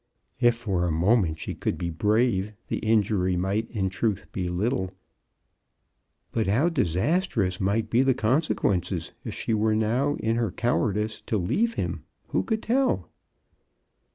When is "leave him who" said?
11.37-12.41